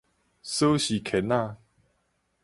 [0.41, 1.57] 鎖匙圈仔